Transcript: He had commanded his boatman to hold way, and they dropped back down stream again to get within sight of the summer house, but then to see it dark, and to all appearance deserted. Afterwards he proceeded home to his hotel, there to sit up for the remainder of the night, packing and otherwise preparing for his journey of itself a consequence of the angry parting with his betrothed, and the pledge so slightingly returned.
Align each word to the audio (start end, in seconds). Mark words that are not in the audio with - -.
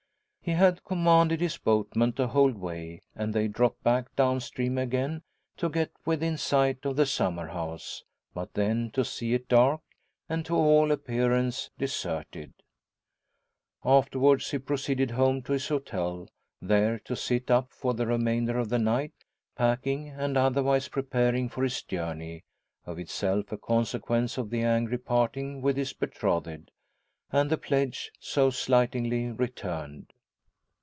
He 0.43 0.53
had 0.57 0.83
commanded 0.83 1.39
his 1.39 1.57
boatman 1.59 2.13
to 2.13 2.25
hold 2.27 2.57
way, 2.57 3.03
and 3.15 3.31
they 3.31 3.47
dropped 3.47 3.83
back 3.83 4.13
down 4.15 4.39
stream 4.39 4.75
again 4.79 5.21
to 5.57 5.69
get 5.69 5.91
within 6.03 6.35
sight 6.35 6.83
of 6.83 6.95
the 6.95 7.05
summer 7.05 7.49
house, 7.49 8.03
but 8.33 8.55
then 8.55 8.89
to 8.93 9.05
see 9.05 9.35
it 9.35 9.47
dark, 9.47 9.81
and 10.27 10.43
to 10.47 10.55
all 10.55 10.91
appearance 10.91 11.69
deserted. 11.77 12.53
Afterwards 13.85 14.49
he 14.49 14.57
proceeded 14.57 15.11
home 15.11 15.43
to 15.43 15.53
his 15.53 15.67
hotel, 15.67 16.27
there 16.59 16.97
to 17.05 17.15
sit 17.15 17.51
up 17.51 17.71
for 17.71 17.93
the 17.93 18.07
remainder 18.07 18.57
of 18.57 18.69
the 18.69 18.79
night, 18.79 19.13
packing 19.55 20.09
and 20.09 20.35
otherwise 20.37 20.87
preparing 20.87 21.49
for 21.49 21.63
his 21.63 21.83
journey 21.83 22.43
of 22.85 22.97
itself 22.97 23.51
a 23.51 23.57
consequence 23.59 24.39
of 24.39 24.49
the 24.49 24.63
angry 24.63 24.97
parting 24.97 25.61
with 25.61 25.77
his 25.77 25.93
betrothed, 25.93 26.71
and 27.31 27.51
the 27.51 27.59
pledge 27.59 28.11
so 28.19 28.49
slightingly 28.49 29.27
returned. 29.27 30.11